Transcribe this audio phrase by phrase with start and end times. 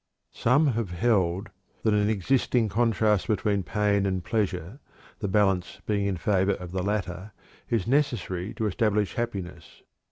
[0.33, 1.51] Some have held
[1.83, 4.79] that an existing contrast between pain and pleasure
[5.19, 7.33] (the balance being in favor of the latter)
[7.69, 9.83] is necessary to establish happiness.